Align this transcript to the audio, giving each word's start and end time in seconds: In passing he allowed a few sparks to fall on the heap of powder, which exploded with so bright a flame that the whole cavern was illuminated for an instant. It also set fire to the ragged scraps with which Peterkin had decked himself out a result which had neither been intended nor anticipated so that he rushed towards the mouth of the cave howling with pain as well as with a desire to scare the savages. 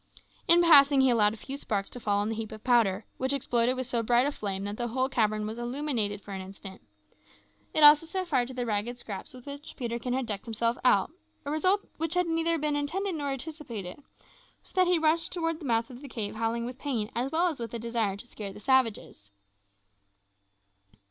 In 0.47 0.63
passing 0.63 1.01
he 1.01 1.11
allowed 1.11 1.35
a 1.35 1.37
few 1.37 1.57
sparks 1.57 1.87
to 1.91 1.99
fall 1.99 2.17
on 2.17 2.29
the 2.29 2.33
heap 2.33 2.51
of 2.51 2.63
powder, 2.63 3.05
which 3.17 3.33
exploded 3.33 3.75
with 3.75 3.85
so 3.85 4.01
bright 4.01 4.25
a 4.25 4.31
flame 4.31 4.63
that 4.63 4.75
the 4.77 4.87
whole 4.87 5.07
cavern 5.07 5.45
was 5.45 5.59
illuminated 5.59 6.23
for 6.23 6.33
an 6.33 6.41
instant. 6.41 6.81
It 7.71 7.83
also 7.83 8.07
set 8.07 8.25
fire 8.27 8.47
to 8.47 8.53
the 8.55 8.65
ragged 8.65 8.97
scraps 8.97 9.31
with 9.31 9.45
which 9.45 9.75
Peterkin 9.75 10.13
had 10.13 10.25
decked 10.25 10.45
himself 10.45 10.75
out 10.83 11.11
a 11.45 11.51
result 11.51 11.81
which 11.97 12.15
had 12.15 12.25
neither 12.25 12.57
been 12.57 12.75
intended 12.75 13.13
nor 13.13 13.29
anticipated 13.29 14.01
so 14.63 14.71
that 14.73 14.87
he 14.87 14.97
rushed 14.97 15.31
towards 15.33 15.59
the 15.59 15.65
mouth 15.65 15.91
of 15.91 16.01
the 16.01 16.09
cave 16.09 16.33
howling 16.33 16.65
with 16.65 16.79
pain 16.79 17.11
as 17.13 17.31
well 17.31 17.45
as 17.49 17.59
with 17.59 17.71
a 17.71 17.77
desire 17.77 18.17
to 18.17 18.25
scare 18.25 18.51
the 18.51 18.59
savages. 18.59 19.29